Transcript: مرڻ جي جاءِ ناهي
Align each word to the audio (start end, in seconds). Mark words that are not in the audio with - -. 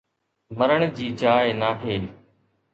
مرڻ 0.59 0.81
جي 0.97 1.07
جاءِ 1.21 1.53
ناهي 1.61 1.95